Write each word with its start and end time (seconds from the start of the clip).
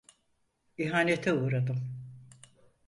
İhanete 0.77 1.33
uğradım. 1.33 1.77